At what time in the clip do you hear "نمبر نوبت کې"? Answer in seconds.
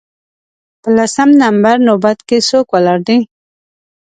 1.43-2.37